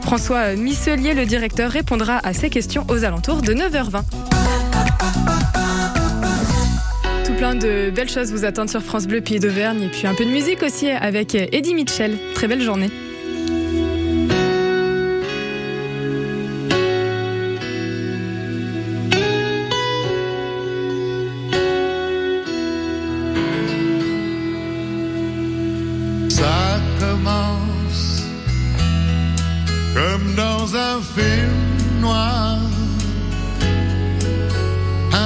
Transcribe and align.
François 0.00 0.56
Misselier, 0.56 1.12
le 1.12 1.26
directeur, 1.26 1.70
répondra 1.70 2.18
à 2.24 2.32
ces 2.32 2.48
questions 2.48 2.86
aux 2.88 3.04
alentours 3.04 3.42
de 3.42 3.52
9h20. 3.52 4.02
Tout 7.26 7.34
plein 7.34 7.54
de 7.54 7.90
belles 7.94 8.08
choses 8.08 8.32
vous 8.32 8.46
attendent 8.46 8.70
sur 8.70 8.80
France 8.80 9.06
Bleu 9.06 9.20
Pays 9.20 9.40
d'Auvergne 9.40 9.82
et 9.82 9.88
puis 9.88 10.06
un 10.06 10.14
peu 10.14 10.24
de 10.24 10.30
musique 10.30 10.62
aussi 10.62 10.88
avec 10.88 11.34
Eddie 11.34 11.74
Mitchell. 11.74 12.16
Très 12.34 12.48
belle 12.48 12.62
journée. 12.62 12.88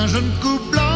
Jeune 0.08 0.30
couple 0.40 0.87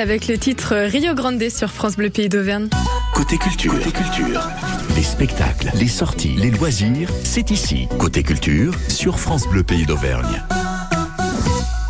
Avec 0.00 0.26
le 0.26 0.38
titre 0.38 0.74
Rio 0.74 1.14
Grande 1.14 1.50
sur 1.50 1.70
France 1.70 1.96
Bleu 1.96 2.08
Pays 2.08 2.30
d'Auvergne. 2.30 2.68
Côté 3.14 3.36
culture. 3.36 3.74
Côté 3.74 3.90
culture. 3.92 4.40
Les 4.96 5.02
spectacles, 5.02 5.70
les 5.74 5.86
sorties, 5.86 6.34
les 6.38 6.50
loisirs, 6.50 7.10
c'est 7.24 7.50
ici. 7.50 7.88
Côté 7.98 8.22
culture, 8.22 8.72
sur 8.88 9.18
France 9.18 9.46
Bleu 9.48 9.62
Pays 9.62 9.84
d'Auvergne. 9.84 10.42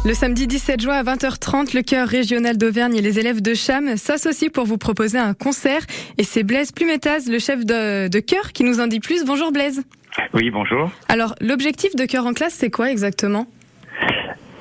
Le 0.04 0.14
samedi 0.14 0.48
17 0.48 0.80
juin 0.80 0.94
à 0.94 1.04
20h30, 1.04 1.76
le 1.76 1.82
chœur 1.82 2.08
régional 2.08 2.58
d'Auvergne 2.58 2.96
et 2.96 3.02
les 3.02 3.20
élèves 3.20 3.40
de 3.40 3.54
Cham 3.54 3.96
s'associent 3.96 4.50
pour 4.50 4.64
vous 4.64 4.78
proposer 4.78 5.18
un 5.18 5.34
concert. 5.34 5.82
Et 6.18 6.24
c'est 6.24 6.42
Blaise 6.42 6.72
Plumetaz, 6.72 7.28
le 7.28 7.38
chef 7.38 7.64
de, 7.64 8.08
de 8.08 8.18
chœur, 8.18 8.52
qui 8.52 8.64
nous 8.64 8.80
en 8.80 8.88
dit 8.88 9.00
plus. 9.00 9.24
Bonjour 9.24 9.52
Blaise. 9.52 9.82
Oui, 10.34 10.50
bonjour. 10.50 10.90
Alors, 11.08 11.36
l'objectif 11.40 11.94
de 11.94 12.04
Cœur 12.04 12.26
en 12.26 12.32
classe, 12.32 12.54
c'est 12.54 12.70
quoi 12.70 12.90
exactement? 12.90 13.46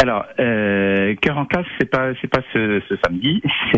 Alors, 0.01 0.25
euh, 0.39 1.13
Cœur 1.21 1.37
en 1.37 1.45
classe, 1.45 1.67
c'est 1.79 1.87
pas 1.87 2.13
c'est 2.19 2.27
pas 2.27 2.41
ce, 2.53 2.81
ce 2.89 2.95
samedi, 3.05 3.39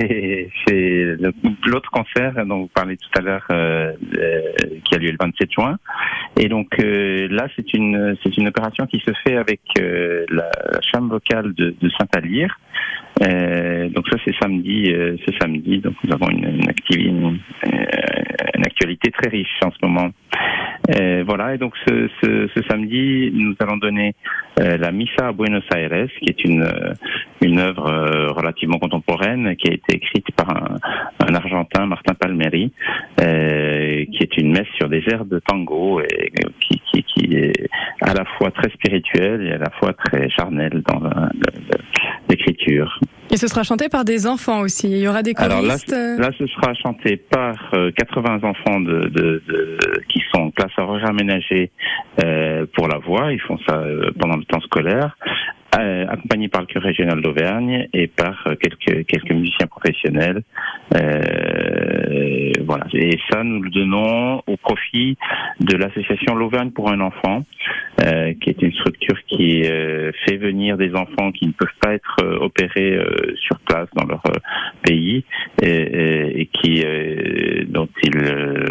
c'est 0.66 1.18
l'autre 1.66 1.92
concert 1.92 2.46
dont 2.46 2.60
vous 2.60 2.70
parlez 2.74 2.96
tout 2.96 3.10
à 3.18 3.22
l'heure, 3.22 3.46
euh, 3.52 3.92
euh, 4.18 4.42
qui 4.86 4.96
a 4.96 5.00
lieu 5.00 5.12
le 5.12 5.18
27 5.20 5.52
juin. 5.52 5.78
Et 6.40 6.48
donc 6.48 6.80
euh, 6.80 7.28
là, 7.30 7.50
c'est 7.58 7.74
une 7.74 8.16
c'est 8.24 8.38
une 8.38 8.48
opération 8.48 8.86
qui 8.86 9.00
se 9.06 9.12
fait 9.26 9.36
avec 9.36 9.60
la, 9.78 10.50
la 10.72 10.82
chambre 10.82 11.10
vocale 11.10 11.54
de, 11.56 11.76
Saint-Alyre. 12.00 12.58
Donc 13.20 14.08
ça, 14.10 14.16
c'est 14.24 14.34
samedi, 14.42 14.94
ce 15.28 15.34
samedi. 15.42 15.80
Donc 15.80 15.96
nous 16.06 16.14
avons 16.14 16.30
une, 16.30 16.46
une, 16.46 16.72
une, 16.98 17.40
une 18.56 18.66
actualité 18.66 19.12
très 19.12 19.30
riche 19.30 19.60
en 19.66 19.72
ce 19.72 19.86
moment. 19.86 20.10
Voilà, 21.26 21.56
et 21.56 21.58
donc 21.58 21.74
ce, 21.86 22.48
samedi, 22.70 23.30
nous 23.34 23.56
allons 23.60 23.78
donner 23.78 24.16
la 24.58 24.92
Missa 24.92 25.28
à 25.28 25.32
Buenos 25.32 25.64
Aires, 25.76 26.08
qui 26.20 26.30
est 26.30 26.44
une, 26.44 26.64
euh, 26.64 26.94
une 27.42 27.60
œuvre 27.60 27.88
euh, 27.88 28.32
relativement 28.32 28.78
contemporaine, 28.78 29.56
qui 29.56 29.70
a 29.70 29.74
été 29.74 29.96
écrite 29.96 30.32
par 30.36 30.50
un, 30.50 30.78
un 31.28 31.36
Argentin, 31.36 31.86
Martin 31.86 32.14
Palmeri, 32.14 32.72
euh, 33.22 34.06
qui 34.06 34.24
est 34.24 34.38
une 34.38 34.52
messe 34.52 34.68
sur 34.78 34.90
des 34.90 35.04
airs 35.10 35.26
de 35.26 35.40
tango, 35.40 36.02
et 36.02 36.32
euh, 36.46 36.50
qui, 36.60 36.82
qui, 36.92 37.04
qui 37.04 37.36
est 37.36 37.70
à 38.02 38.14
la 38.14 38.26
fois 38.38 38.52
très 38.52 38.70
spirituelle 38.70 39.46
et 39.48 39.52
à 39.52 39.58
la 39.58 39.70
fois 39.72 39.94
très 39.94 40.30
charnelle 40.30 40.84
dans 40.88 41.02
l'écriture. 42.30 43.00
Et 43.34 43.38
ce 43.38 43.48
sera 43.48 43.64
chanté 43.64 43.90
par 43.90 44.06
des 44.06 44.28
enfants 44.28 44.60
aussi. 44.62 44.92
Il 44.92 45.00
y 45.00 45.08
aura 45.08 45.24
des 45.24 45.34
Alors 45.38 45.62
là, 45.64 45.70
choristes. 45.70 45.92
euh, 45.94 46.20
là, 46.20 46.30
ce 46.38 46.46
sera 46.46 46.72
chanté 46.76 47.18
par 47.18 47.56
euh, 47.74 47.90
80 47.98 48.42
enfants 48.44 48.80
de, 48.80 49.08
de, 49.10 49.42
de- 49.48 49.78
qui 50.08 50.22
sont 50.32 50.42
en 50.44 50.52
classe 50.52 50.72
à 50.78 50.84
horaire 50.84 51.10
aménagée 51.10 51.72
euh, 52.24 52.68
pour 52.76 52.88
la 52.88 53.00
voix. 53.00 53.34
Ils 53.34 53.42
font 53.42 53.58
ça 53.68 53.78
euh, 53.78 54.12
pendant 54.20 54.38
le 54.38 54.46
temps 54.46 54.62
scolaire, 54.62 55.18
euh, 55.80 56.06
accompagnés 56.08 56.48
par 56.48 56.62
le 56.62 56.68
chœur 56.68 56.84
régional 56.84 57.22
d'Auvergne 57.22 57.88
et 57.94 58.06
par 58.08 58.36
euh, 58.46 58.54
quelques 58.56 59.08
quelques 59.08 59.32
musiciens 59.32 59.66
professionnels. 59.66 60.44
Euh, 62.14 62.52
voilà. 62.66 62.86
Et 62.94 63.18
ça, 63.32 63.44
nous 63.44 63.62
le 63.62 63.70
donnons 63.70 64.42
au 64.48 64.58
profit 64.58 65.18
de 65.60 65.76
l'association 65.76 66.36
L'Auvergne 66.36 66.72
pour 66.72 66.90
un 66.92 67.00
enfant, 67.00 67.44
euh, 68.04 68.34
qui 68.42 68.50
est 68.52 68.62
une 68.62 68.74
structure 68.74 69.18
qui 69.28 69.64
euh, 69.64 70.12
fait 70.26 70.38
venir 70.38 70.78
des 70.78 70.94
enfants 70.96 71.32
qui 71.32 71.48
ne 71.48 71.52
peuvent 71.54 71.68
pas 71.82 71.94
être 71.94 72.18
opérés 72.42 73.00
sur 73.36 73.58
place 73.60 73.88
dans 73.96 74.06
leur 74.06 74.22
pays 74.84 75.24
et, 75.62 76.42
et- 76.42 76.46
qui 76.48 76.84
dont 77.68 77.88
il 78.04 78.18
euh, 78.18 78.66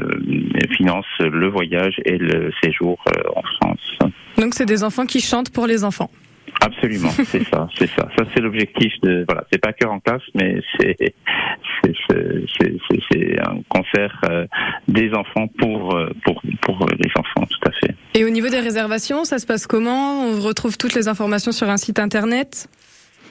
finance 0.76 1.06
le 1.20 1.48
voyage 1.48 1.94
et 2.04 2.18
le 2.18 2.52
séjour 2.62 3.02
en 3.34 3.42
France. 3.60 3.98
Donc, 4.38 4.54
c'est 4.54 4.66
des 4.66 4.82
enfants 4.84 5.06
qui 5.06 5.20
chantent 5.20 5.52
pour 5.52 5.66
les 5.66 5.84
enfants. 5.84 6.10
Absolument, 6.60 7.10
c'est 7.24 7.44
ça, 7.48 7.68
c'est 7.76 7.88
ça. 7.90 8.08
Ça 8.16 8.24
c'est 8.34 8.40
l'objectif 8.40 8.92
de 9.02 9.24
voilà, 9.28 9.44
c'est 9.50 9.60
pas 9.60 9.72
cœur 9.72 9.92
en 9.92 10.00
classe, 10.00 10.22
mais 10.34 10.60
c'est 10.78 11.14
c'est 11.84 13.40
un 13.40 13.60
concert 13.68 14.20
euh, 14.28 14.46
des 14.88 15.12
enfants 15.14 15.48
pour 15.58 15.96
euh, 15.96 16.10
pour 16.24 16.40
pour 16.62 16.86
les 16.86 17.10
enfants, 17.16 17.46
tout 17.48 17.68
à 17.68 17.72
fait. 17.72 17.94
Et 18.14 18.24
au 18.24 18.30
niveau 18.30 18.48
des 18.48 18.60
réservations, 18.60 19.24
ça 19.24 19.38
se 19.38 19.46
passe 19.46 19.66
comment? 19.66 20.24
On 20.26 20.40
retrouve 20.40 20.76
toutes 20.78 20.94
les 20.94 21.08
informations 21.08 21.52
sur 21.52 21.68
un 21.68 21.76
site 21.76 21.98
internet? 21.98 22.68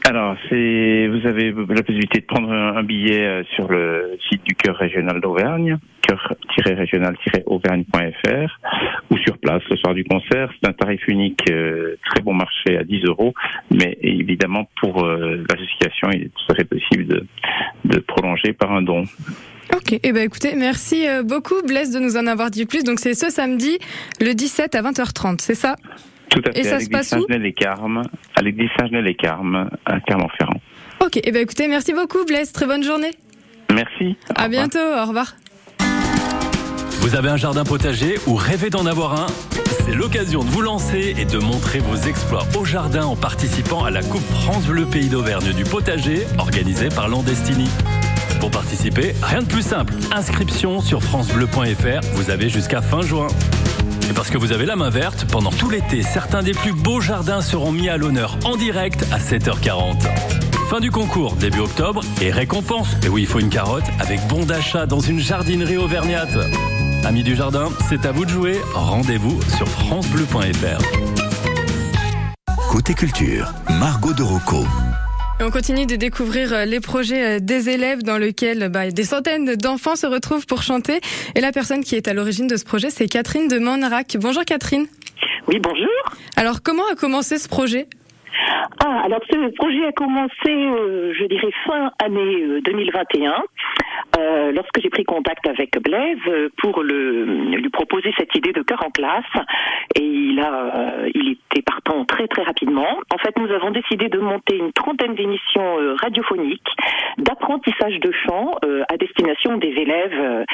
Alors, 0.07 0.35
c'est 0.49 1.07
vous 1.07 1.27
avez 1.27 1.51
la 1.51 1.83
possibilité 1.83 2.21
de 2.21 2.25
prendre 2.25 2.51
un, 2.51 2.81
billet 2.83 3.21
euh, 3.21 3.43
sur 3.55 3.71
le 3.71 4.17
site 4.29 4.43
du 4.43 4.55
cœur 4.55 4.75
régional 4.75 5.21
d'Auvergne, 5.21 5.77
cœur-régional-auvergne.fr, 6.01 8.59
ou 9.11 9.17
sur 9.17 9.37
place 9.37 9.61
le 9.69 9.77
soir 9.77 9.93
du 9.93 10.03
concert. 10.03 10.51
C'est 10.59 10.67
un 10.67 10.73
tarif 10.73 11.07
unique, 11.07 11.43
euh, 11.49 11.95
très 12.05 12.21
bon 12.21 12.33
marché 12.33 12.77
à 12.77 12.83
10 12.83 13.05
euros, 13.05 13.33
mais 13.69 13.97
évidemment 14.01 14.67
pour 14.81 15.03
euh, 15.03 15.43
l'association, 15.49 16.09
il 16.11 16.31
fait 16.55 16.65
possible 16.65 17.25
de, 17.85 17.99
prolonger 17.99 18.53
par 18.53 18.71
un 18.71 18.81
don. 18.81 19.03
Ok, 19.73 19.99
eh 20.03 20.11
ben 20.11 20.23
écoutez, 20.23 20.55
merci 20.55 21.07
euh, 21.07 21.21
beaucoup 21.23 21.61
Blaise 21.65 21.91
de 21.91 21.99
nous 21.99 22.17
en 22.17 22.27
avoir 22.27 22.49
dit 22.49 22.65
plus. 22.65 22.83
Donc 22.83 22.99
c'est 22.99 23.13
ce 23.13 23.29
samedi, 23.29 23.77
le 24.19 24.33
17 24.33 24.75
à 24.75 24.81
20h30, 24.81 25.39
c'est 25.39 25.55
ça? 25.55 25.77
Tout 26.31 26.41
à 26.45 26.49
Et 26.51 26.63
fait, 26.63 26.69
ça 26.69 26.75
à 26.75 26.79
se 26.79 26.85
l'église 26.85 26.89
passe 26.89 27.11
où 27.11 27.21
Saint-Genès-les-Carmes, 27.21 28.03
à 28.35 28.41
l'église 28.41 28.69
Saint-Genès-les-Carmes, 28.79 29.69
à 29.85 29.99
Clermont-Ferrand. 29.99 30.61
Ok, 31.05 31.19
eh 31.21 31.31
ben 31.31 31.41
écoutez, 31.41 31.67
merci 31.67 31.93
beaucoup 31.93 32.25
Blaise, 32.25 32.51
très 32.51 32.65
bonne 32.65 32.83
journée. 32.83 33.11
Merci. 33.73 34.15
À 34.35 34.47
bientôt, 34.47 34.79
au 34.79 35.05
revoir. 35.05 35.35
Vous 37.01 37.15
avez 37.15 37.29
un 37.29 37.37
jardin 37.37 37.63
potager 37.63 38.15
ou 38.27 38.35
rêvez 38.35 38.69
d'en 38.69 38.85
avoir 38.85 39.19
un? 39.19 39.25
C'est 39.85 39.95
l'occasion 39.95 40.43
de 40.43 40.49
vous 40.49 40.61
lancer 40.61 41.15
et 41.17 41.25
de 41.25 41.39
montrer 41.39 41.79
vos 41.79 41.95
exploits 41.95 42.45
au 42.57 42.63
jardin 42.63 43.05
en 43.05 43.15
participant 43.15 43.83
à 43.83 43.89
la 43.89 44.03
Coupe 44.03 44.21
France 44.21 44.67
Bleu 44.67 44.85
Pays 44.85 45.09
d'Auvergne 45.09 45.51
du 45.53 45.63
potager 45.63 46.23
organisée 46.37 46.89
par 46.89 47.09
Landestini. 47.09 47.69
Pour 48.39 48.51
participer, 48.51 49.13
rien 49.23 49.41
de 49.41 49.47
plus 49.47 49.63
simple. 49.63 49.93
Inscription 50.11 50.79
sur 50.79 51.01
francebleu.fr, 51.01 52.01
vous 52.13 52.29
avez 52.29 52.49
jusqu'à 52.49 52.81
fin 52.81 53.01
juin. 53.01 53.27
Et 54.11 54.13
parce 54.13 54.29
que 54.29 54.37
vous 54.37 54.51
avez 54.51 54.65
la 54.65 54.75
main 54.75 54.89
verte, 54.89 55.23
pendant 55.31 55.51
tout 55.51 55.69
l'été, 55.69 56.03
certains 56.03 56.43
des 56.43 56.51
plus 56.51 56.73
beaux 56.73 56.99
jardins 56.99 57.39
seront 57.39 57.71
mis 57.71 57.87
à 57.87 57.95
l'honneur 57.95 58.37
en 58.43 58.57
direct 58.57 59.05
à 59.09 59.19
7h40. 59.19 60.01
Fin 60.69 60.81
du 60.81 60.91
concours, 60.91 61.37
début 61.37 61.61
octobre, 61.61 62.01
et 62.21 62.29
récompense. 62.29 62.97
Et 63.05 63.07
oui, 63.07 63.21
il 63.21 63.25
faut 63.25 63.39
une 63.39 63.47
carotte 63.47 63.85
avec 64.01 64.19
bon 64.27 64.43
d'achat 64.43 64.85
dans 64.85 64.99
une 64.99 65.19
jardinerie 65.19 65.77
auvergnate. 65.77 66.37
Amis 67.05 67.23
du 67.23 67.37
jardin, 67.37 67.69
c'est 67.87 68.05
à 68.05 68.11
vous 68.11 68.25
de 68.25 68.31
jouer. 68.31 68.59
Rendez-vous 68.73 69.41
sur 69.43 69.69
francebleu.fr. 69.69 70.81
Côté 72.69 72.93
culture, 72.93 73.53
Margot 73.79 74.13
de 74.13 74.23
Rocco. 74.23 74.65
Et 75.41 75.43
on 75.43 75.49
continue 75.49 75.87
de 75.87 75.95
découvrir 75.95 76.53
euh, 76.53 76.65
les 76.65 76.79
projets 76.79 77.37
euh, 77.37 77.39
des 77.39 77.67
élèves 77.71 78.03
dans 78.03 78.19
lesquels 78.19 78.69
bah, 78.69 78.91
des 78.91 79.03
centaines 79.03 79.55
d'enfants 79.55 79.95
se 79.95 80.05
retrouvent 80.05 80.45
pour 80.45 80.61
chanter. 80.61 80.99
Et 81.33 81.41
la 81.41 81.51
personne 81.51 81.83
qui 81.83 81.95
est 81.95 82.07
à 82.07 82.13
l'origine 82.13 82.45
de 82.45 82.55
ce 82.57 82.63
projet, 82.63 82.91
c'est 82.91 83.07
Catherine 83.07 83.47
de 83.47 83.57
Monrac. 83.57 84.17
Bonjour 84.21 84.45
Catherine. 84.45 84.85
Oui, 85.47 85.57
bonjour. 85.59 85.89
Alors 86.37 86.61
comment 86.61 86.83
a 86.91 86.95
commencé 86.95 87.39
ce 87.39 87.49
projet? 87.49 87.87
Ah, 88.83 89.01
alors 89.05 89.19
ce 89.29 89.53
projet 89.55 89.85
a 89.85 89.91
commencé, 89.91 90.49
euh, 90.49 91.11
je 91.17 91.25
dirais, 91.25 91.51
fin 91.65 91.91
année 92.03 92.43
euh, 92.43 92.61
2021, 92.65 93.33
euh, 94.17 94.51
lorsque 94.51 94.81
j'ai 94.81 94.89
pris 94.89 95.03
contact 95.03 95.47
avec 95.47 95.79
Blaise 95.81 96.17
euh, 96.27 96.49
pour 96.57 96.83
le, 96.83 97.23
lui 97.55 97.69
proposer 97.69 98.13
cette 98.17 98.33
idée 98.35 98.51
de 98.51 98.61
cœur 98.61 98.83
en 98.85 98.91
classe. 98.91 99.23
Et 99.95 100.03
il 100.03 100.39
a, 100.39 100.53
euh, 100.53 101.09
il 101.13 101.31
était 101.31 101.61
partant 101.61 102.05
très 102.05 102.27
très 102.27 102.43
rapidement. 102.43 102.99
En 103.13 103.17
fait, 103.17 103.37
nous 103.37 103.51
avons 103.51 103.71
décidé 103.71 104.09
de 104.09 104.19
monter 104.19 104.57
une 104.57 104.73
trentaine 104.73 105.15
d'émissions 105.15 105.95
radiophoniques 106.01 106.69
d'apprentissage 107.17 107.99
de 107.99 108.11
chant 108.11 108.55
à 108.89 108.97
destination 108.97 109.57
des 109.57 109.69
élèves 109.69 110.45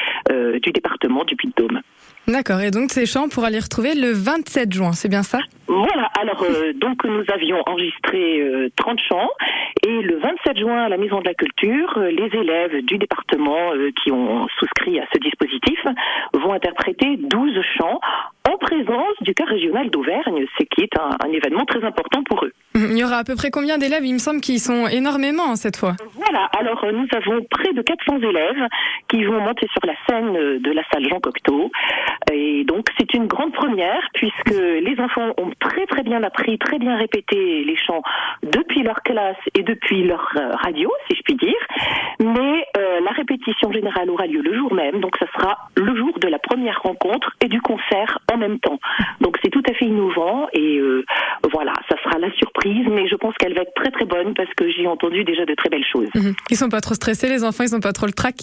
du 0.60 0.70
département 0.72 1.24
du 1.24 1.36
Puy-de-Dôme. 1.36 1.80
D'accord, 2.28 2.60
et 2.60 2.70
donc 2.70 2.90
ces 2.90 3.06
chants, 3.06 3.24
on 3.24 3.28
pourra 3.30 3.48
les 3.48 3.58
retrouver 3.58 3.94
le 3.94 4.12
27 4.12 4.70
juin, 4.70 4.92
c'est 4.92 5.08
bien 5.08 5.22
ça? 5.22 5.38
Voilà, 5.66 6.10
alors 6.20 6.42
euh, 6.42 6.74
donc 6.74 7.02
nous 7.04 7.24
avions 7.32 7.62
enregistré 7.66 8.42
euh, 8.42 8.68
30 8.76 9.00
chants. 9.00 9.30
Et 9.86 10.02
le 10.02 10.18
27 10.18 10.58
juin 10.58 10.84
à 10.84 10.88
la 10.90 10.98
Maison 10.98 11.20
de 11.20 11.24
la 11.24 11.32
Culture, 11.32 11.96
euh, 11.96 12.10
les 12.10 12.28
élèves 12.38 12.84
du 12.84 12.98
département 12.98 13.72
euh, 13.72 13.90
qui 14.02 14.12
ont 14.12 14.46
souscrit 14.58 15.00
à 15.00 15.06
ce 15.10 15.18
dispositif 15.20 15.80
vont 16.34 16.52
interpréter 16.52 17.16
12 17.16 17.62
chants 17.78 17.98
en 18.46 18.58
présence 18.58 19.14
du 19.22 19.32
cas 19.32 19.46
régional 19.46 19.88
d'Auvergne, 19.88 20.44
ce 20.58 20.64
qui 20.64 20.82
est 20.82 20.98
un 20.98 21.32
événement 21.32 21.64
très 21.64 21.82
important 21.82 22.22
pour 22.24 22.44
eux. 22.44 22.52
Il 22.74 22.96
y 22.96 23.04
aura 23.04 23.18
à 23.18 23.24
peu 23.24 23.34
près 23.34 23.50
combien 23.50 23.78
d'élèves? 23.78 24.04
Il 24.04 24.14
me 24.14 24.18
semble 24.18 24.40
qu'ils 24.40 24.60
sont 24.60 24.86
énormément 24.86 25.56
cette 25.56 25.76
fois. 25.76 25.94
Voilà, 26.14 26.44
alors 26.58 26.84
euh, 26.84 26.92
nous 26.92 27.06
avons 27.12 27.44
près 27.50 27.72
de 27.72 27.82
400 27.82 28.18
élèves 28.18 28.68
qui 29.08 29.24
vont 29.24 29.40
monter 29.40 29.66
sur 29.72 29.84
la 29.84 29.94
scène 30.08 30.36
euh, 30.36 30.58
de 30.60 30.70
la 30.70 30.82
salle 30.92 31.08
Jean 31.08 31.18
Cocteau. 31.20 31.70
Et 32.32 32.64
donc 32.64 32.86
c'est 32.98 33.12
une 33.14 33.26
grande 33.26 33.52
première 33.52 34.00
puisque 34.14 34.50
les 34.50 34.96
enfants 35.00 35.32
ont 35.38 35.50
très 35.58 35.86
très 35.86 36.02
bien 36.02 36.22
appris, 36.22 36.58
très 36.58 36.78
bien 36.78 36.96
répété 36.96 37.64
les 37.64 37.76
chants 37.76 38.02
depuis 38.42 38.82
leur 38.82 39.02
classe 39.02 39.36
et 39.54 39.62
depuis 39.62 40.04
leur 40.04 40.28
euh, 40.36 40.52
radio, 40.62 40.90
si 41.08 41.16
je 41.16 41.22
puis 41.22 41.34
dire. 41.36 41.60
Mais 42.20 42.66
euh, 42.76 43.00
la 43.04 43.12
répétition 43.12 43.72
générale 43.72 44.10
aura 44.10 44.26
lieu 44.26 44.40
le 44.42 44.54
jour 44.54 44.72
même, 44.74 45.00
donc 45.00 45.16
ça 45.18 45.26
sera 45.34 45.56
le 45.76 45.96
jour 45.96 46.18
de 46.18 46.28
la 46.28 46.38
première 46.38 46.80
rencontre 46.82 47.34
et 47.40 47.48
du 47.48 47.60
concert 47.60 48.18
en 48.32 48.36
même 48.36 48.58
temps. 48.58 48.78
Donc 49.20 49.38
c'est 49.42 49.50
tout 49.50 49.62
à 49.68 49.74
fait 49.74 49.86
innovant 49.86 50.48
et 50.52 50.78
euh, 50.78 51.04
voilà, 51.58 51.74
ça 51.90 51.96
sera 52.04 52.20
la 52.20 52.32
surprise, 52.34 52.86
mais 52.88 53.08
je 53.08 53.16
pense 53.16 53.34
qu'elle 53.34 53.52
va 53.52 53.62
être 53.62 53.74
très 53.74 53.90
très 53.90 54.04
bonne 54.04 54.32
parce 54.32 54.48
que 54.56 54.70
j'ai 54.70 54.86
entendu 54.86 55.24
déjà 55.24 55.44
de 55.44 55.54
très 55.54 55.68
belles 55.68 55.84
choses. 55.92 56.06
Mhm. 56.14 56.32
Ils 56.50 56.56
sont 56.56 56.68
pas 56.68 56.80
trop 56.80 56.94
stressés 56.94 57.28
les 57.28 57.42
enfants, 57.42 57.64
ils 57.64 57.70
sont 57.70 57.80
pas 57.80 57.92
trop 57.92 58.06
le 58.06 58.12
trac 58.12 58.36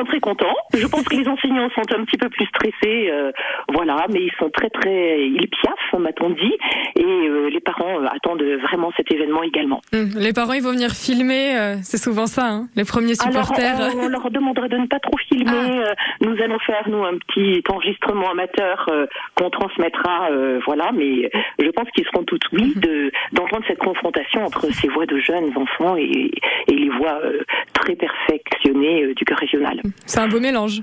sont 0.00 0.04
très 0.06 0.20
contents. 0.20 0.54
Je 0.74 0.86
pense 0.86 1.04
que 1.04 1.16
les 1.16 1.28
enseignants 1.28 1.68
sont 1.70 1.82
un 1.94 2.04
petit 2.04 2.16
peu 2.16 2.28
plus 2.28 2.46
stressés, 2.46 3.10
euh, 3.10 3.32
voilà, 3.72 4.06
mais 4.12 4.20
ils 4.22 4.32
sont 4.38 4.50
très 4.50 4.70
très, 4.70 5.26
ils 5.26 5.48
piaffent, 5.48 5.98
m'a-t-on 5.98 6.30
dit, 6.30 6.54
et 6.96 7.04
euh, 7.04 7.48
les 7.50 7.60
parents 7.60 8.00
euh, 8.02 8.06
attendent 8.10 8.42
vraiment 8.42 8.90
cet 8.96 9.12
événement 9.12 9.42
également. 9.42 9.80
Hum, 9.92 10.10
Les 10.16 10.32
parents, 10.32 10.52
ils 10.54 10.62
vont 10.62 10.72
venir 10.72 10.90
filmer, 10.90 11.56
euh, 11.58 11.76
c'est 11.82 11.98
souvent 11.98 12.26
ça, 12.26 12.46
hein, 12.46 12.66
les 12.76 12.84
premiers 12.84 13.14
supporters. 13.14 13.76
Alors, 13.80 13.96
on, 13.96 14.06
on 14.06 14.08
leur 14.08 14.30
demandera 14.30 14.68
de 14.68 14.76
ne 14.76 14.86
pas 14.86 14.98
trop 15.00 15.16
filmer. 15.28 15.50
Ah. 15.50 15.90
euh, 15.90 15.94
Nous 16.26 16.42
allons 16.42 16.58
faire 16.60 16.88
nous 16.88 17.04
un 17.04 17.16
petit 17.18 17.62
enregistrement 17.68 18.30
amateur 18.30 18.86
euh, 18.90 19.06
qu'on 19.36 19.50
transmettra, 19.50 20.30
euh, 20.30 20.60
voilà. 20.66 20.90
Mais 20.92 21.30
je 21.58 21.70
pense 21.70 21.88
qu'ils 21.90 22.04
seront 22.06 22.24
toutes 22.24 22.44
oui 22.52 22.72
de 22.76 23.10
d'entendre 23.32 23.64
cette 23.66 23.78
confrontation 23.78 24.44
entre 24.44 24.66
ces 24.72 24.88
voix 24.88 25.06
de 25.06 25.18
jeunes 25.18 25.50
enfants 25.56 25.96
et, 25.96 26.30
et 26.68 26.74
les 26.74 26.88
voix 26.88 27.18
euh, 27.24 27.42
très 27.74 27.94
perfectionnées 27.96 29.04
euh, 29.04 29.14
du 29.14 29.24
chœur 29.24 29.38
régional. 29.38 29.80
C'est 30.06 30.20
un 30.20 30.28
beau 30.28 30.40
mélange. 30.40 30.82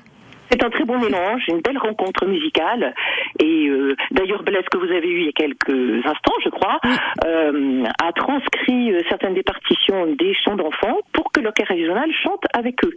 C'est 0.49 0.63
un 0.63 0.69
très 0.69 0.85
bon 0.85 0.97
mélange, 0.97 1.43
une 1.49 1.59
belle 1.59 1.77
rencontre 1.77 2.25
musicale. 2.25 2.93
Et 3.39 3.67
euh, 3.67 3.95
d'ailleurs, 4.11 4.43
Blaise, 4.43 4.63
que 4.71 4.77
vous 4.77 4.91
avez 4.91 5.07
eu 5.09 5.19
il 5.19 5.25
y 5.25 5.29
a 5.29 5.31
quelques 5.33 6.05
instants, 6.05 6.33
je 6.43 6.49
crois, 6.49 6.79
euh, 7.25 7.83
a 8.01 8.11
transcrit 8.13 8.93
euh, 8.93 9.01
certaines 9.09 9.33
des 9.33 9.43
partitions 9.43 10.05
des 10.17 10.33
chants 10.33 10.55
d'enfants 10.55 10.99
pour 11.11 11.31
que 11.31 11.41
l'orchestre 11.41 11.73
régional 11.73 12.09
chante 12.23 12.43
avec 12.53 12.83
eux. 12.85 12.95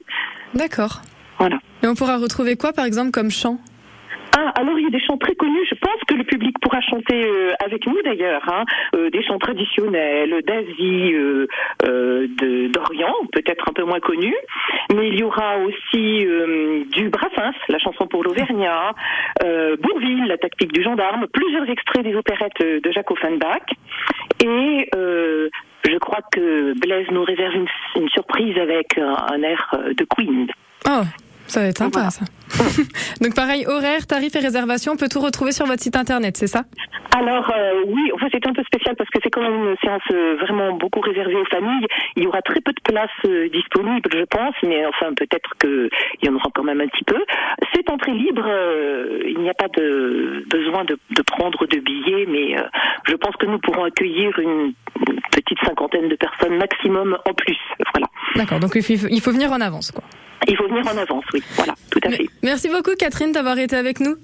D'accord. 0.54 1.02
Voilà. 1.38 1.58
Et 1.82 1.88
on 1.88 1.94
pourra 1.94 2.18
retrouver 2.18 2.56
quoi, 2.56 2.72
par 2.72 2.84
exemple, 2.84 3.10
comme 3.10 3.30
chant? 3.30 3.58
Ah, 4.42 4.52
alors 4.56 4.78
il 4.78 4.84
y 4.84 4.86
a 4.86 4.90
des 4.90 5.00
chants 5.00 5.18
très 5.18 5.34
connus. 5.34 5.66
Je 5.68 5.74
pense 5.74 6.00
que 6.06 6.14
le 6.14 6.24
public 6.24 6.56
pourra 6.62 6.80
chanter 6.80 7.26
euh, 7.26 7.52
avec 7.62 7.86
nous 7.86 8.00
d'ailleurs. 8.02 8.42
Hein, 8.48 8.64
Euh, 8.96 9.10
des 9.10 9.22
chants 9.22 9.38
traditionnels 9.38 10.42
d'Asie, 10.46 11.12
euh, 11.12 11.46
d'Orient, 12.72 13.14
peut-être 13.32 13.68
un 13.68 13.72
peu 13.72 13.84
moins 13.84 14.00
connus. 14.00 14.36
Mais 14.94 15.08
il 15.08 15.18
y 15.18 15.22
aura 15.22 15.58
aussi 15.58 16.26
du 16.92 17.08
Brassens, 17.10 17.56
la 17.68 17.78
chanson 17.78 18.06
pour 18.06 18.24
l'Auvergnat, 18.24 18.92
Bourville, 19.82 20.26
la 20.26 20.38
tactique 20.38 20.72
du 20.72 20.82
gendarme, 20.82 21.26
plusieurs 21.32 21.68
extraits 21.68 22.02
des 22.02 22.14
opérettes 22.14 22.60
de 22.60 22.92
Jacques 22.92 23.10
Offenbach. 23.10 23.66
Et 24.42 24.90
je 24.92 25.98
crois 25.98 26.22
que 26.32 26.78
Blaise 26.78 27.06
nous 27.10 27.24
réserve 27.24 27.54
une, 27.54 28.08
surprise 28.08 28.56
avec 28.58 28.98
un, 28.98 29.42
air 29.42 29.74
de 29.96 30.04
Queen. 30.04 30.48
Oh, 30.88 31.02
ça 31.50 31.60
va 31.60 31.66
être 31.66 31.78
sympa, 31.78 31.98
Voilà. 32.00 32.10
ça. 32.10 32.24
Donc 33.20 33.34
pareil, 33.34 33.66
horaire, 33.66 34.06
tarifs 34.06 34.34
et 34.36 34.40
réservations, 34.40 34.92
on 34.92 34.96
peut 34.96 35.08
tout 35.10 35.20
retrouver 35.20 35.52
sur 35.52 35.66
votre 35.66 35.82
site 35.82 35.96
internet, 35.96 36.36
c'est 36.36 36.46
ça? 36.46 36.64
Alors 37.16 37.50
euh, 37.56 37.82
oui, 37.86 38.10
enfin 38.14 38.26
c'est 38.32 38.46
un 38.46 38.52
peu 38.52 38.62
spécial 38.64 38.94
parce 38.96 39.10
que 39.10 39.18
c'est 39.22 39.30
quand 39.30 39.40
même 39.42 39.68
une 39.70 39.76
séance 39.82 40.02
euh, 40.12 40.36
vraiment 40.40 40.72
beaucoup 40.74 41.00
réservée 41.00 41.34
aux 41.36 41.44
familles. 41.46 41.86
Il 42.16 42.22
y 42.24 42.26
aura 42.26 42.40
très 42.42 42.60
peu 42.60 42.72
de 42.72 42.80
places 42.84 43.10
euh, 43.26 43.48
disponibles, 43.50 44.08
je 44.12 44.24
pense, 44.24 44.54
mais 44.62 44.84
enfin 44.86 45.12
peut-être 45.14 45.50
qu'il 45.60 45.90
y 46.22 46.28
en 46.28 46.34
aura 46.36 46.48
quand 46.54 46.62
même 46.64 46.80
un 46.80 46.86
petit 46.88 47.04
peu. 47.04 47.18
C'est 47.74 47.88
entrée 47.90 48.12
libre, 48.12 48.44
euh, 48.46 49.20
il 49.26 49.38
n'y 49.40 49.50
a 49.50 49.54
pas 49.54 49.68
de 49.76 50.44
besoin 50.48 50.84
de, 50.84 50.98
de 51.16 51.22
prendre 51.22 51.66
de 51.66 51.78
billets, 51.78 52.26
mais 52.28 52.56
je 53.08 53.14
pense 53.14 53.34
que 53.36 53.46
nous 53.46 53.58
pourrons 53.58 53.84
accueillir 53.84 54.38
une 54.38 54.72
petite 55.32 55.58
cinquantaine 55.64 56.08
de 56.08 56.16
personnes 56.16 56.56
maximum 56.58 57.16
en 57.28 57.32
plus. 57.34 57.58
Voilà. 57.94 58.06
D'accord, 58.36 58.60
donc 58.60 58.72
il 58.74 58.82
faut, 58.82 59.06
il 59.10 59.20
faut 59.20 59.32
venir 59.32 59.50
en 59.52 59.60
avance, 59.60 59.90
quoi. 59.90 60.04
Il 60.50 60.56
faut 60.56 60.66
venir 60.66 60.84
en 60.84 60.96
avance, 60.98 61.24
oui. 61.32 61.40
Voilà, 61.54 61.74
tout 61.90 62.00
à 62.02 62.10
fait. 62.10 62.26
Merci 62.42 62.68
beaucoup, 62.68 62.96
Catherine, 62.98 63.30
d'avoir 63.30 63.56
été 63.56 63.76
avec 63.76 64.00
nous. 64.00 64.16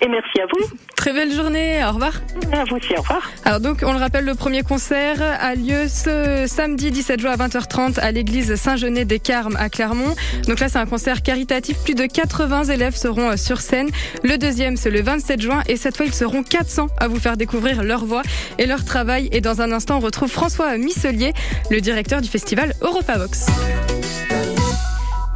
Et 0.00 0.06
merci 0.08 0.40
à 0.40 0.46
vous. 0.46 0.76
Très 0.96 1.12
belle 1.12 1.32
journée, 1.32 1.84
au 1.84 1.90
revoir. 1.92 2.12
À 2.52 2.64
vous 2.64 2.76
aussi, 2.76 2.92
au 2.96 3.00
revoir. 3.00 3.28
Alors 3.44 3.58
donc, 3.58 3.82
on 3.84 3.92
le 3.92 3.98
rappelle, 3.98 4.24
le 4.24 4.36
premier 4.36 4.62
concert 4.62 5.16
a 5.20 5.56
lieu 5.56 5.88
ce 5.88 6.44
samedi 6.46 6.92
17 6.92 7.20
juin 7.20 7.32
à 7.32 7.36
20h30 7.36 7.98
à 7.98 8.12
l'église 8.12 8.54
Saint-Genet 8.54 9.04
des 9.04 9.18
Carmes 9.18 9.56
à 9.56 9.68
Clermont. 9.68 10.14
Donc 10.46 10.60
là, 10.60 10.68
c'est 10.68 10.78
un 10.78 10.86
concert 10.86 11.22
caritatif. 11.22 11.82
Plus 11.82 11.94
de 11.96 12.06
80 12.06 12.64
élèves 12.64 12.94
seront 12.94 13.30
euh, 13.30 13.36
sur 13.36 13.60
scène. 13.60 13.88
Le 14.22 14.38
deuxième, 14.38 14.76
c'est 14.76 14.90
le 14.90 15.02
27 15.02 15.40
juin 15.42 15.62
et 15.66 15.76
cette 15.76 15.96
fois, 15.96 16.06
ils 16.06 16.14
seront 16.14 16.44
400 16.44 16.86
à 17.00 17.08
vous 17.08 17.18
faire 17.18 17.36
découvrir 17.36 17.82
leur 17.82 18.04
voix 18.04 18.22
et 18.58 18.66
leur 18.66 18.84
travail. 18.84 19.28
Et 19.32 19.40
dans 19.40 19.62
un 19.62 19.72
instant, 19.72 19.96
on 19.96 20.00
retrouve 20.00 20.30
François 20.30 20.76
Misselier, 20.78 21.32
le 21.72 21.80
directeur 21.80 22.20
du 22.20 22.28
festival 22.28 22.72
Europavox. 22.82 23.46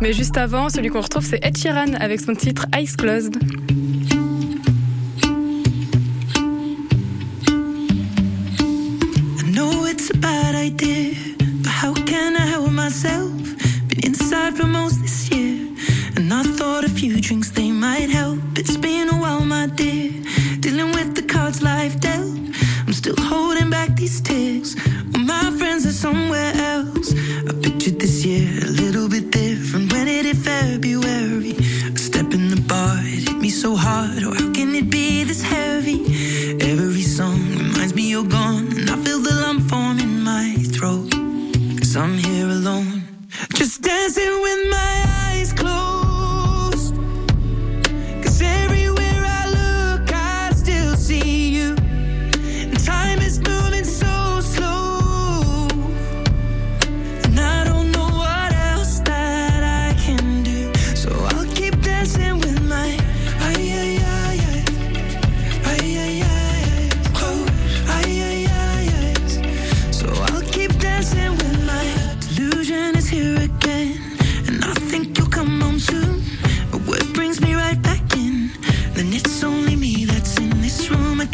Mais 0.00 0.12
juste 0.12 0.36
avant, 0.36 0.68
celui 0.68 0.88
qu'on 0.88 1.00
retrouve, 1.00 1.24
c'est 1.24 1.44
Ed 1.44 1.56
avec 1.98 2.20
son 2.20 2.34
titre 2.34 2.66
Eyes 2.74 2.94
Closed. 2.96 3.36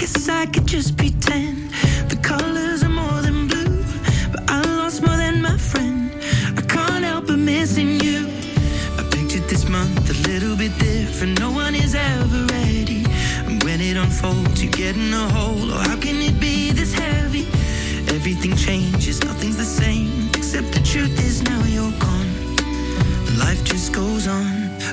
Guess 0.03 0.29
I 0.29 0.47
could 0.47 0.67
just 0.67 0.97
pretend 0.97 1.72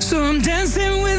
So 0.09 0.23
I'm 0.23 0.41
dancing 0.41 1.03
with 1.03 1.18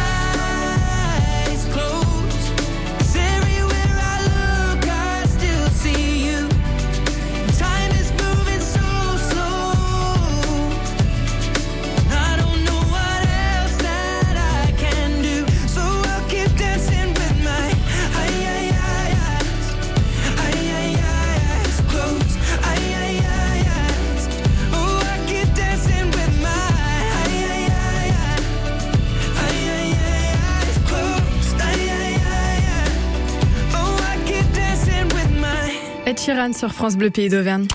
Ed 36.11 36.19
Sheeran 36.19 36.51
sur 36.51 36.73
France 36.73 36.97
Bleu 36.97 37.09
Pays 37.09 37.29
d'Auvergne. 37.29 37.67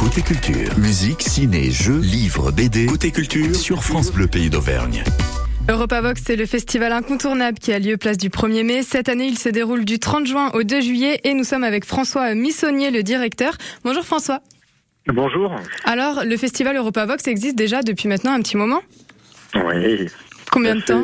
Côté 0.00 0.20
culture, 0.20 0.76
musique, 0.80 1.22
ciné, 1.22 1.70
jeux, 1.70 2.00
livres, 2.00 2.50
BD. 2.50 2.86
Côté 2.86 3.12
culture 3.12 3.54
sur 3.54 3.84
France 3.84 4.10
Bleu 4.10 4.26
Pays 4.26 4.50
d'Auvergne. 4.50 5.04
Europavox, 5.68 6.20
c'est 6.26 6.34
le 6.34 6.44
festival 6.44 6.90
incontournable 6.90 7.60
qui 7.60 7.72
a 7.72 7.78
lieu 7.78 7.96
place 7.96 8.18
du 8.18 8.30
1er 8.30 8.64
mai. 8.64 8.82
Cette 8.82 9.08
année, 9.08 9.26
il 9.26 9.38
se 9.38 9.48
déroule 9.48 9.84
du 9.84 10.00
30 10.00 10.26
juin 10.26 10.50
au 10.54 10.64
2 10.64 10.80
juillet 10.80 11.20
et 11.22 11.34
nous 11.34 11.44
sommes 11.44 11.62
avec 11.62 11.84
François 11.84 12.34
Missonnier, 12.34 12.90
le 12.90 13.04
directeur. 13.04 13.56
Bonjour 13.84 14.02
François. 14.02 14.40
Bonjour. 15.06 15.54
Alors, 15.84 16.24
le 16.24 16.36
festival 16.36 16.74
Europavox 16.74 17.28
existe 17.28 17.54
déjà 17.54 17.82
depuis 17.82 18.08
maintenant 18.08 18.32
un 18.32 18.40
petit 18.40 18.56
moment? 18.56 18.80
Oui. 19.54 20.08
Combien 20.54 20.76
de 20.76 20.80
temps 20.82 21.02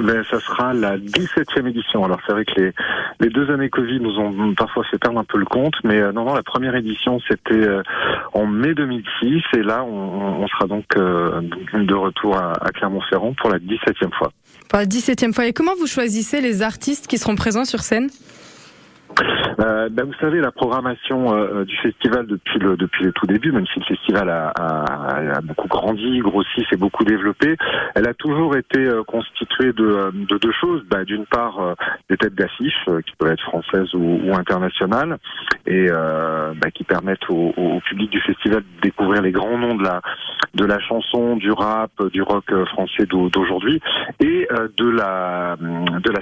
ben, 0.00 0.24
Ça 0.30 0.38
sera 0.38 0.72
la 0.72 0.96
17e 0.96 1.68
édition. 1.68 2.04
Alors 2.04 2.20
c'est 2.24 2.32
vrai 2.32 2.44
que 2.44 2.60
les, 2.60 2.72
les 3.18 3.28
deux 3.28 3.50
années 3.50 3.68
Covid 3.68 3.98
nous 3.98 4.16
ont 4.20 4.54
parfois 4.54 4.84
fait 4.84 4.98
perdre 4.98 5.18
un 5.18 5.24
peu 5.24 5.38
le 5.38 5.44
compte, 5.46 5.74
mais 5.82 6.00
euh, 6.00 6.12
non, 6.12 6.24
non, 6.24 6.34
la 6.34 6.44
première 6.44 6.76
édition 6.76 7.18
c'était 7.28 7.54
euh, 7.54 7.82
en 8.32 8.46
mai 8.46 8.72
2006 8.74 9.42
et 9.56 9.62
là 9.62 9.84
on, 9.84 10.42
on 10.42 10.46
sera 10.46 10.66
donc 10.68 10.84
euh, 10.96 11.40
de 11.74 11.94
retour 11.94 12.36
à, 12.36 12.52
à 12.52 12.70
Clermont-Ferrand 12.70 13.34
pour 13.34 13.50
la 13.50 13.58
17e 13.58 14.14
fois. 14.16 14.32
Pour 14.68 14.78
la 14.78 14.86
17e 14.86 15.32
fois. 15.32 15.46
Et 15.46 15.52
comment 15.52 15.74
vous 15.74 15.88
choisissez 15.88 16.40
les 16.40 16.62
artistes 16.62 17.08
qui 17.08 17.18
seront 17.18 17.34
présents 17.34 17.64
sur 17.64 17.80
scène? 17.80 18.08
Euh, 19.60 19.88
ben, 19.90 20.04
vous 20.04 20.14
savez, 20.20 20.40
la 20.40 20.50
programmation 20.50 21.34
euh, 21.34 21.64
du 21.64 21.76
festival 21.76 22.26
depuis 22.26 22.58
le 22.58 22.76
tout 23.12 23.26
début, 23.26 23.52
même 23.52 23.66
si 23.66 23.78
le 23.80 23.84
festival 23.84 24.28
a, 24.28 25.40
beaucoup 25.42 25.68
grandi, 25.68 26.18
grossi, 26.20 26.64
s'est 26.68 26.76
beaucoup 26.76 27.04
développé, 27.04 27.56
elle 27.94 28.08
a 28.08 28.14
toujours 28.14 28.56
été 28.56 28.80
euh, 28.80 29.02
constituée 29.04 29.72
de, 29.72 29.84
euh, 29.84 30.10
de 30.12 30.38
deux 30.38 30.52
choses. 30.52 30.82
Ben, 30.90 31.04
D'une 31.04 31.26
part, 31.26 31.60
euh, 31.60 31.74
des 32.10 32.16
têtes 32.16 32.34
d'affiche 32.34 32.74
euh, 32.88 33.00
qui 33.02 33.14
peuvent 33.16 33.32
être 33.32 33.42
françaises 33.42 33.92
ou, 33.94 34.32
internationales 34.34 35.18
et 35.66 35.86
euh, 35.90 36.52
ben, 36.60 36.70
qui 36.70 36.84
permettent 36.84 37.28
au, 37.28 37.52
public 37.88 38.10
du 38.10 38.20
festival 38.20 38.62
de 38.62 38.80
découvrir 38.82 39.20
les 39.22 39.32
grands 39.32 39.58
noms 39.58 39.74
de 39.76 40.64
la 40.64 40.80
chanson, 40.80 41.36
du 41.36 41.50
rap, 41.52 41.90
du 42.12 42.22
rock 42.22 42.44
euh, 42.50 42.64
français 42.66 43.04
d'au- 43.06 43.28
d'aujourd'hui 43.28 43.80
et 44.20 44.48
euh, 44.52 44.68
de 44.78 44.88
la 44.90 45.56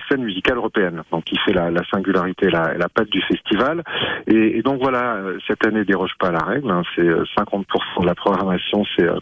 scène 0.09 0.23
musicale 0.25 0.57
européenne, 0.57 1.03
donc 1.11 1.25
qui 1.25 1.37
fait 1.39 1.53
la, 1.53 1.71
la 1.71 1.83
singularité, 1.93 2.51
la, 2.51 2.75
la 2.83 2.89
patte 2.89 3.11
du 3.11 3.23
festival. 3.23 3.83
Et, 4.27 4.63
donc 4.63 4.81
voilà, 4.81 5.15
euh, 5.17 5.39
cette 5.47 5.65
année 5.67 5.85
déroge 5.85 6.13
pas 6.19 6.29
à 6.29 6.33
la 6.33 6.45
règle. 6.45 6.71
hein. 6.71 6.83
c'est 6.95 7.07
euh, 7.07 7.25
50% 7.39 8.03
de 8.03 8.07
la 8.07 8.15
programmation, 8.15 8.85
c'est 8.97 9.05
euh, 9.09 9.19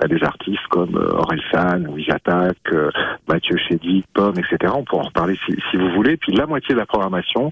bah, 0.00 0.06
des 0.08 0.22
artistes 0.22 0.66
comme 0.70 0.96
euh, 0.96 1.12
Orelsan, 1.22 1.78
Louis 1.84 2.06
euh, 2.10 2.90
Mathieu 3.28 3.56
Chédid, 3.56 4.04
Pomme, 4.14 4.34
etc. 4.38 4.72
On 4.74 4.84
pourra 4.84 5.02
en 5.02 5.06
reparler 5.06 5.38
si, 5.46 5.76
vous 5.76 5.90
voulez. 5.90 6.16
Puis 6.16 6.32
la 6.32 6.46
moitié 6.46 6.74
de 6.74 6.80
la 6.80 6.86
programmation, 6.86 7.50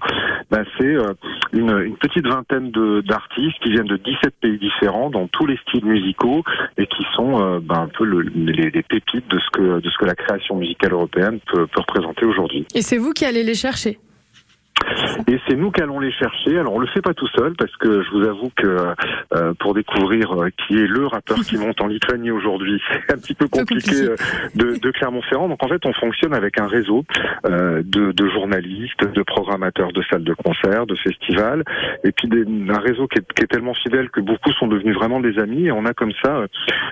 bah, 0.49 0.63
c'est 0.77 0.95
euh, 0.95 1.13
une, 1.53 1.95
petite 1.97 2.27
vingtaine 2.27 2.71
d'artistes 2.71 3.59
qui 3.61 3.71
viennent 3.71 3.85
de 3.87 3.97
17 3.97 4.33
pays 4.41 4.57
différents, 4.57 5.09
dans 5.09 5.27
tous 5.27 5.45
les 5.45 5.57
styles 5.57 5.85
musicaux, 5.85 6.43
et 6.77 6.87
qui 6.87 7.05
sont 7.15 7.41
euh, 7.41 7.59
bah, 7.61 7.79
un 7.79 7.87
peu 7.87 8.05
le- 8.05 8.21
les, 8.21 8.71
pépites 8.81 9.27
de 9.29 9.39
ce 9.39 9.49
que 9.51 9.79
de 9.79 9.89
ce 9.89 9.97
que 9.97 10.05
la 10.05 10.15
création 10.15 10.55
musicale 10.55 10.93
européenne 10.93 11.39
peut 11.51 11.67
représenter 11.75 12.25
aujourd'hui. 12.25 12.65
Et 12.73 12.81
c'est 12.81 12.97
vous 12.97 13.11
qui 13.13 13.25
allez 13.25 13.43
les 13.43 13.53
chercher 13.53 13.97
Et 15.27 15.39
c'est 15.47 15.55
nous 15.55 15.71
qui 15.71 15.81
allons 15.81 15.99
les 15.99 16.11
chercher. 16.11 16.57
Alors 16.59 16.73
on 16.73 16.79
le 16.79 16.87
fait 16.87 17.01
pas 17.01 17.13
tout 17.13 17.27
seul 17.35 17.53
parce 17.57 17.75
que 17.77 18.01
je 18.03 18.09
vous 18.11 18.23
avoue 18.27 18.51
que 18.55 18.77
euh, 19.33 19.53
pour 19.59 19.73
découvrir 19.73 20.31
euh, 20.33 20.49
qui 20.67 20.77
est 20.77 20.87
le 20.87 21.05
rappeur 21.07 21.37
qui 21.39 21.57
monte 21.57 21.79
en 21.81 21.87
Lituanie 21.87 22.31
aujourd'hui, 22.31 22.81
c'est 23.07 23.13
un 23.13 23.17
petit 23.17 23.33
peu 23.33 23.47
compliqué 23.47 23.95
euh, 24.03 24.15
de, 24.55 24.79
de 24.79 24.91
Clermont-Ferrand. 24.91 25.47
Donc 25.49 25.63
en 25.63 25.67
fait 25.67 25.85
on 25.85 25.93
fonctionne 25.93 26.33
avec 26.33 26.59
un 26.59 26.67
réseau 26.67 27.03
euh, 27.45 27.81
de, 27.85 28.11
de 28.11 28.29
journalistes, 28.29 29.03
de 29.03 29.21
programmateurs 29.23 29.91
de 29.93 30.01
salles 30.09 30.23
de 30.23 30.33
concert, 30.33 30.85
de 30.85 30.95
festivals, 30.95 31.63
et 32.03 32.11
puis 32.11 32.27
des- 32.27 32.45
un 32.69 32.79
réseau 32.79 33.07
qui 33.07 33.19
est, 33.19 33.33
qui 33.33 33.43
est 33.43 33.47
tellement 33.47 33.73
fidèle 33.73 34.09
que 34.09 34.21
beaucoup 34.21 34.51
sont 34.53 34.67
devenus 34.67 34.95
vraiment 34.95 35.19
des 35.19 35.37
amis. 35.39 35.67
Et 35.67 35.71
on 35.71 35.85
a 35.85 35.93
comme 35.93 36.13
ça 36.23 36.35
euh, 36.37 36.47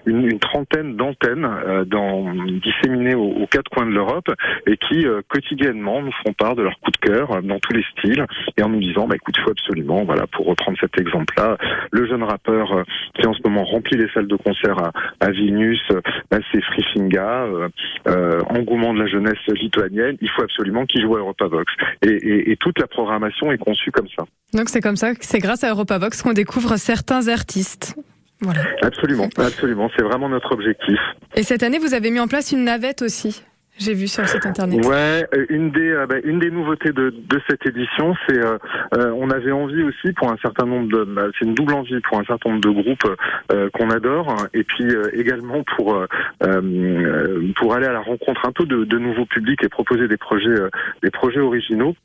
une, 0.05 0.25
une 0.25 0.39
trentaine 0.39 0.95
d'antennes 0.95 1.45
euh, 1.45 1.85
dans, 1.85 2.33
disséminées 2.63 3.15
aux, 3.15 3.29
aux 3.41 3.47
quatre 3.47 3.69
coins 3.69 3.85
de 3.85 3.91
l'Europe 3.91 4.29
et 4.67 4.77
qui 4.77 5.05
euh, 5.05 5.21
quotidiennement 5.27 6.01
nous 6.01 6.11
font 6.25 6.33
part 6.33 6.55
de 6.55 6.63
leur 6.63 6.79
coup 6.79 6.91
de 6.91 6.97
cœur 6.97 7.41
dans 7.43 7.59
tous 7.59 7.73
les 7.73 7.83
styles 7.97 8.08
et 8.57 8.63
en 8.63 8.69
nous 8.69 8.79
disant 8.79 9.07
bah 9.07 9.15
écoute 9.15 9.35
il 9.37 9.43
faut 9.43 9.51
absolument 9.51 10.03
voilà 10.03 10.27
pour 10.27 10.45
reprendre 10.47 10.77
cet 10.79 10.99
exemple 10.99 11.33
là 11.37 11.57
le 11.91 12.07
jeune 12.07 12.23
rappeur 12.23 12.73
euh, 12.73 12.83
qui 13.15 13.27
en 13.27 13.33
ce 13.33 13.39
moment 13.43 13.63
remplit 13.63 13.97
les 13.97 14.09
salles 14.13 14.27
de 14.27 14.35
concert 14.35 14.77
à, 14.79 14.91
à 15.19 15.31
Vilnius 15.31 15.79
euh, 15.91 16.01
bah, 16.31 16.39
c'est 16.51 16.61
Frifinga 16.63 17.43
euh, 17.45 17.69
euh, 18.07 18.41
engouement 18.49 18.93
de 18.93 18.99
la 18.99 19.07
jeunesse 19.07 19.37
lituanienne 19.47 20.17
il 20.21 20.29
faut 20.29 20.43
absolument 20.43 20.85
qu'il 20.85 21.01
joue 21.01 21.15
à 21.15 21.19
Europavox 21.19 21.71
et, 22.03 22.09
et, 22.09 22.51
et 22.51 22.57
toute 22.57 22.79
la 22.79 22.87
programmation 22.87 23.51
est 23.51 23.57
conçue 23.57 23.91
comme 23.91 24.07
ça 24.15 24.23
Donc 24.53 24.69
c'est 24.69 24.81
comme 24.81 24.95
ça, 24.95 25.11
c'est 25.19 25.39
grâce 25.39 25.63
à 25.63 25.69
Europavox 25.69 26.21
qu'on 26.21 26.33
découvre 26.33 26.77
certains 26.77 27.27
artistes. 27.27 27.95
Voilà. 28.41 28.61
absolument 28.81 29.27
absolument 29.37 29.89
c'est 29.97 30.03
vraiment 30.03 30.29
notre 30.29 30.53
objectif 30.53 30.97
Et 31.35 31.43
cette 31.43 31.61
année, 31.61 31.77
vous 31.77 31.93
avez 31.93 32.09
mis 32.09 32.19
en 32.19 32.27
place 32.27 32.51
une 32.53 32.63
navette 32.63 33.01
aussi. 33.01 33.43
J'ai 33.79 33.93
vu 33.93 34.07
sur 34.07 34.23
le 34.23 34.27
site 34.27 34.45
internet. 34.45 34.85
Ouais, 34.85 35.25
euh, 35.33 35.45
une 35.47 35.71
des 35.71 35.89
euh, 35.89 36.05
bah, 36.05 36.17
une 36.23 36.39
des 36.39 36.51
nouveautés 36.51 36.91
de, 36.91 37.11
de 37.11 37.41
cette 37.49 37.65
édition, 37.65 38.13
c'est 38.27 38.37
euh, 38.37 38.57
euh, 38.97 39.11
on 39.15 39.29
avait 39.29 39.53
envie 39.53 39.83
aussi 39.83 40.11
pour 40.13 40.29
un 40.29 40.35
certain 40.41 40.65
nombre 40.65 40.89
de 40.89 41.05
bah, 41.05 41.27
c'est 41.37 41.45
une 41.45 41.55
double 41.55 41.73
envie 41.73 41.99
pour 42.01 42.19
un 42.19 42.25
certain 42.25 42.49
nombre 42.49 42.61
de 42.61 42.69
groupes 42.69 43.15
euh, 43.53 43.69
qu'on 43.71 43.89
adore 43.89 44.35
et 44.53 44.63
puis 44.63 44.85
également 45.13 45.63
pour 45.75 46.05
pour 47.55 47.73
aller 47.73 47.87
à 47.87 47.93
la 47.93 48.01
rencontre 48.01 48.45
un 48.45 48.51
peu 48.51 48.65
de, 48.65 48.83
de 48.83 48.97
nouveaux 48.97 49.25
publics 49.25 49.63
et 49.63 49.69
proposer 49.69 50.07
des 50.07 50.17
projets 50.17 50.55
des 51.01 51.09
projets 51.09 51.39
originaux. 51.39 51.95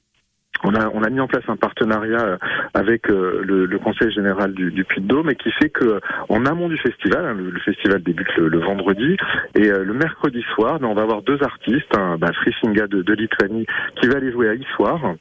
On 0.65 0.75
a, 0.75 0.89
on 0.95 1.03
a 1.03 1.11
mis 1.11 1.21
en 1.21 1.27
place 1.27 1.45
un 1.49 1.57
partenariat 1.57 2.25
euh, 2.25 2.37
avec 2.73 3.11
euh, 3.11 3.43
le, 3.45 3.67
le 3.67 3.79
Conseil 3.79 4.11
général 4.11 4.55
du, 4.55 4.71
du 4.71 4.85
Puy-de-Dôme 4.85 5.31
et 5.31 5.37
qui 5.37 5.51
fait 5.53 5.69
que 5.69 5.85
euh, 5.85 6.01
en 6.31 6.47
amont 6.47 6.69
du 6.69 6.79
festival, 6.79 7.25
hein, 7.25 7.35
le, 7.35 7.51
le 7.51 7.61
festival 7.61 8.03
débute 8.03 8.35
le, 8.37 8.49
le 8.49 8.59
vendredi 8.59 9.17
et 9.55 9.69
le 9.69 9.93
mercredi 9.93 10.43
soir, 10.55 10.81
ben, 10.81 10.89
on 10.89 10.95
va 10.95 11.03
avoir 11.03 11.23
deux 11.23 11.43
artistes, 11.43 11.95
un 11.97 12.17
bah, 12.17 12.33
Frisinga 12.33 12.87
de, 12.87 13.03
de 13.03 13.13
Lituanie 13.15 13.67
qui 14.01 14.09
va 14.09 14.17
aller 14.17 14.33
jouer 14.33 14.49
à 14.49 14.55
Issoir 14.55 15.15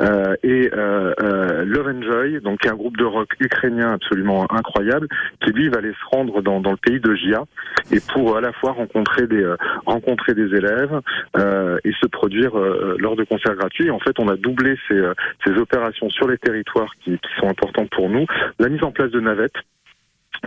euh, 0.00 0.34
et 0.42 0.70
euh, 0.74 1.64
Love 1.64 1.88
and 1.88 2.02
Joy, 2.02 2.40
donc 2.40 2.66
un 2.66 2.74
groupe 2.74 2.96
de 2.96 3.04
rock 3.04 3.28
ukrainien 3.38 3.92
absolument 3.94 4.46
incroyable, 4.52 5.06
qui 5.44 5.52
lui 5.52 5.68
va 5.68 5.78
aller 5.78 5.92
se 5.92 6.16
rendre 6.16 6.42
dans, 6.42 6.60
dans 6.60 6.72
le 6.72 6.76
pays 6.76 7.00
de 7.00 7.14
Gia 7.14 7.44
et 7.92 8.00
pour 8.12 8.36
à 8.36 8.40
la 8.40 8.52
fois 8.52 8.72
rencontrer 8.72 9.26
des 9.26 9.46
rencontrer 9.86 10.34
des 10.34 10.54
élèves 10.54 11.00
et 11.84 11.92
se 11.92 12.06
produire 12.08 12.52
lors 12.98 13.16
de 13.16 13.24
concerts 13.24 13.54
gratuits. 13.56 13.90
En 13.90 13.98
fait, 13.98 14.18
on 14.18 14.28
a 14.28 14.36
doublé 14.36 14.76
ces, 14.88 14.94
euh, 14.94 15.14
ces 15.46 15.52
opérations 15.52 16.08
sur 16.10 16.26
les 16.28 16.38
territoires 16.38 16.92
qui, 17.04 17.12
qui 17.12 17.30
sont 17.40 17.48
importantes 17.48 17.90
pour 17.90 18.08
nous. 18.08 18.26
La 18.58 18.68
mise 18.68 18.82
en 18.82 18.90
place 18.90 19.10
de 19.10 19.20
navettes 19.20 19.56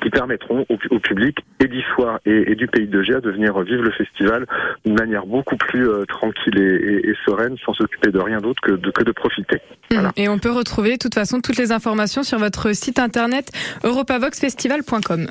qui 0.01 0.09
permettront 0.09 0.65
au, 0.69 0.77
au 0.89 0.99
public 0.99 1.37
et 1.59 1.67
d'Issoire 1.67 2.19
et, 2.25 2.51
et 2.53 2.55
du 2.55 2.65
pays 2.67 2.87
de 2.87 3.03
Gia 3.03 3.19
de 3.19 3.29
venir 3.29 3.59
vivre 3.61 3.83
le 3.83 3.91
festival 3.91 4.45
d'une 4.85 4.95
manière 4.97 5.25
beaucoup 5.25 5.57
plus 5.57 5.85
euh, 5.89 6.05
tranquille 6.05 6.57
et, 6.57 6.61
et- 6.61 7.09
et 7.09 7.15
sereine, 7.25 7.57
sans 7.65 7.73
s'occuper 7.73 8.09
de 8.09 8.19
rien 8.19 8.37
d'autre 8.39 8.61
que 8.61 8.71
de, 8.71 8.89
que 8.89 9.03
de 9.03 9.11
profiter. 9.11 9.57
Voilà. 9.91 10.11
Et 10.15 10.29
on 10.29 10.39
peut 10.39 10.51
retrouver 10.51 10.93
de 10.93 10.97
toute 10.97 11.13
façon 11.15 11.41
toutes 11.41 11.57
les 11.57 11.73
informations 11.73 12.23
sur 12.23 12.39
votre 12.39 12.73
site 12.73 12.99
internet 12.99 13.51
europavoxfestival.com. 13.83 15.27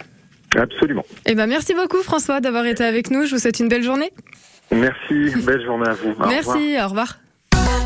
Absolument. 0.56 1.04
Eh 1.26 1.34
ben 1.34 1.46
merci 1.46 1.74
beaucoup 1.74 2.02
François 2.02 2.40
d'avoir 2.40 2.66
été 2.66 2.84
avec 2.84 3.10
nous. 3.10 3.24
Je 3.24 3.30
vous 3.36 3.38
souhaite 3.38 3.60
une 3.60 3.68
belle 3.68 3.82
journée. 3.84 4.10
Merci, 4.72 5.32
belle 5.46 5.64
journée 5.64 5.88
à 5.88 5.92
vous. 5.94 6.08
Au 6.10 6.12
revoir. 6.12 6.28
merci, 6.28 6.76
au 6.84 6.88
revoir. 6.88 7.18